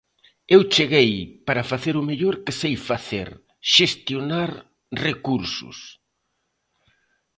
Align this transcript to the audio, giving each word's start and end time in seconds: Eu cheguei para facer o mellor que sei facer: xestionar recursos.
Eu 0.55 0.61
cheguei 0.73 1.11
para 1.47 1.67
facer 1.71 1.95
o 2.01 2.07
mellor 2.09 2.35
que 2.45 2.53
sei 2.61 2.75
facer: 2.89 3.29
xestionar 3.73 4.51
recursos. 5.05 5.77